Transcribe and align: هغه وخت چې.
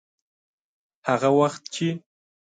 هغه 1.09 1.29
وخت 1.39 1.63
چې. 1.73 1.87